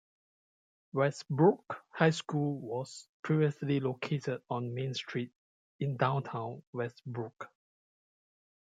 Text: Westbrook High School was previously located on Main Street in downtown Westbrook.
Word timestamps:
Westbrook 0.93 1.83
High 1.91 2.09
School 2.09 2.57
was 2.59 3.07
previously 3.23 3.79
located 3.79 4.41
on 4.49 4.73
Main 4.73 4.95
Street 4.95 5.31
in 5.79 5.95
downtown 5.95 6.63
Westbrook. 6.73 7.51